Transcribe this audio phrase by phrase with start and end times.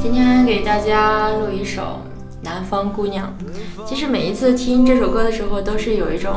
[0.00, 2.00] 今天给大家录一首
[2.42, 3.36] 南方姑娘，
[3.84, 6.32] 其实每一次听这首歌的时候都是有一种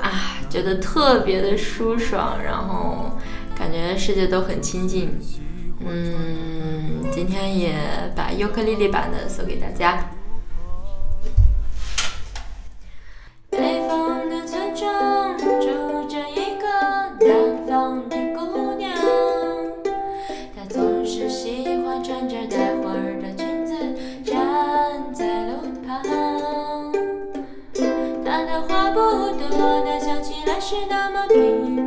[0.00, 3.12] 啊觉得特别的舒爽，然后
[3.56, 5.10] 感觉世界都很亲近。
[5.86, 7.74] 嗯，今天也
[8.16, 10.10] 把尤克里里版的送给大家。
[30.70, 31.79] 是那么平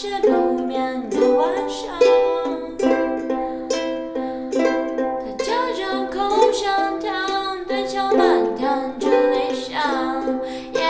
[0.00, 1.98] 些不眠的晚上
[4.48, 9.74] 他嚼着口香糖对墙漫谈着理想
[10.74, 10.80] 耶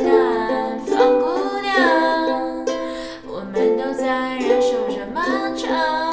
[0.00, 2.62] 南方姑娘
[3.26, 6.12] 我们都在忍受着漫长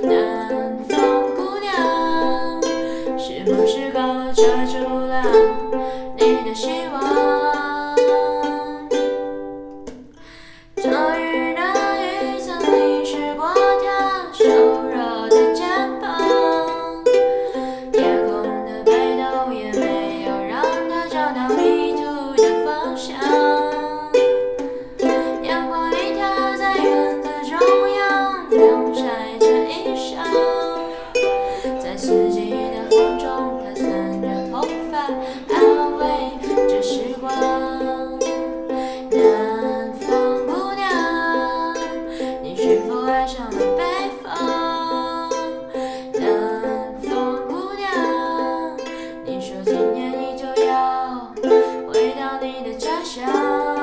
[0.00, 0.96] 南方
[1.34, 2.62] 姑娘
[3.18, 5.24] 是不是高楼遮住了
[6.16, 7.12] 你的希望？
[52.62, 53.81] 的假象